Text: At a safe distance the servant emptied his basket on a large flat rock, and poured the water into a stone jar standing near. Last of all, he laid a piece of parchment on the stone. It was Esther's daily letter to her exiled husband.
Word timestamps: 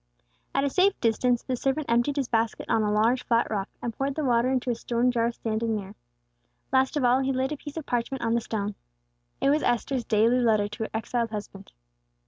At 0.55 0.63
a 0.63 0.69
safe 0.71 0.99
distance 0.99 1.43
the 1.43 1.55
servant 1.55 1.85
emptied 1.87 2.15
his 2.15 2.27
basket 2.27 2.65
on 2.67 2.81
a 2.81 2.91
large 2.91 3.21
flat 3.23 3.47
rock, 3.51 3.69
and 3.83 3.93
poured 3.93 4.15
the 4.15 4.23
water 4.25 4.49
into 4.49 4.71
a 4.71 4.75
stone 4.75 5.11
jar 5.11 5.31
standing 5.31 5.75
near. 5.75 5.93
Last 6.73 6.97
of 6.97 7.03
all, 7.03 7.19
he 7.19 7.31
laid 7.31 7.51
a 7.51 7.57
piece 7.57 7.77
of 7.77 7.85
parchment 7.85 8.23
on 8.23 8.33
the 8.33 8.41
stone. 8.41 8.73
It 9.41 9.51
was 9.51 9.61
Esther's 9.61 10.03
daily 10.03 10.39
letter 10.39 10.67
to 10.67 10.85
her 10.85 10.89
exiled 10.91 11.29
husband. 11.29 11.71